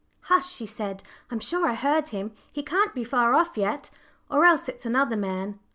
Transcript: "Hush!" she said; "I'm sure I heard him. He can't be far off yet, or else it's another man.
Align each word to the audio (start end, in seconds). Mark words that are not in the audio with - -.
"Hush!" 0.21 0.51
she 0.51 0.65
said; 0.65 1.03
"I'm 1.29 1.39
sure 1.39 1.67
I 1.69 1.75
heard 1.75 2.07
him. 2.07 2.31
He 2.51 2.63
can't 2.63 2.95
be 2.95 3.03
far 3.03 3.35
off 3.35 3.55
yet, 3.55 3.91
or 4.31 4.45
else 4.45 4.67
it's 4.67 4.83
another 4.87 5.15
man. 5.15 5.59